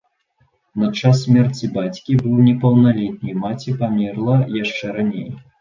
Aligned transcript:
На 0.83 0.87
час 1.01 1.19
смерці 1.25 1.69
бацькі 1.75 2.17
быў 2.23 2.41
непаўналетні, 2.47 3.37
маці 3.45 3.77
памерла 3.83 4.37
яшчэ 4.63 4.85
раней. 4.99 5.31